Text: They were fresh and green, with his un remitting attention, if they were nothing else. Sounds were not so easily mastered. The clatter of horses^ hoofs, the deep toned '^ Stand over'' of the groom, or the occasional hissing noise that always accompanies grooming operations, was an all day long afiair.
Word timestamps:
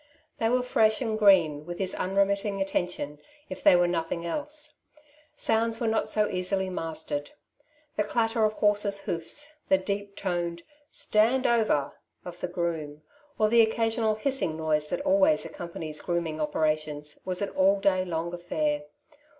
They 0.39 0.49
were 0.49 0.63
fresh 0.63 0.99
and 0.99 1.15
green, 1.15 1.63
with 1.67 1.77
his 1.77 1.93
un 1.93 2.15
remitting 2.15 2.59
attention, 2.59 3.19
if 3.49 3.61
they 3.61 3.75
were 3.75 3.87
nothing 3.87 4.25
else. 4.25 4.73
Sounds 5.35 5.79
were 5.79 5.85
not 5.85 6.09
so 6.09 6.27
easily 6.27 6.71
mastered. 6.71 7.29
The 7.97 8.03
clatter 8.03 8.43
of 8.43 8.55
horses^ 8.55 9.01
hoofs, 9.03 9.57
the 9.69 9.77
deep 9.77 10.15
toned 10.15 10.63
'^ 10.65 10.71
Stand 10.89 11.45
over'' 11.45 11.99
of 12.25 12.39
the 12.39 12.47
groom, 12.47 13.03
or 13.37 13.47
the 13.47 13.61
occasional 13.61 14.15
hissing 14.15 14.57
noise 14.57 14.89
that 14.89 15.01
always 15.01 15.45
accompanies 15.45 16.01
grooming 16.01 16.41
operations, 16.41 17.19
was 17.23 17.43
an 17.43 17.49
all 17.49 17.79
day 17.79 18.03
long 18.03 18.31
afiair. 18.31 18.85